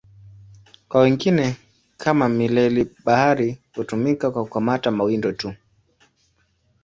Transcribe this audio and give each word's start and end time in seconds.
Kwa 0.89 1.01
wengine, 1.01 1.55
kama 1.97 2.29
mileli-bahari, 2.29 3.57
hutumika 3.75 4.31
kwa 4.31 4.43
kukamata 4.45 4.91
mawindo 4.91 5.31
tu. 5.31 5.53